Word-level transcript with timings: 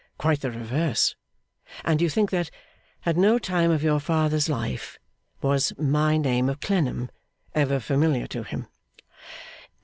Quite 0.17 0.41
the 0.41 0.49
reverse. 0.49 1.15
And 1.85 2.01
you 2.01 2.09
think 2.09 2.31
that 2.31 2.49
at 3.05 3.15
no 3.17 3.37
time 3.37 3.69
of 3.69 3.83
your 3.83 3.99
father's 3.99 4.49
life 4.49 4.97
was 5.43 5.77
my 5.77 6.17
name 6.17 6.49
of 6.49 6.59
Clennam 6.59 7.11
ever 7.53 7.79
familiar 7.79 8.25
to 8.25 8.41
him? 8.41 8.65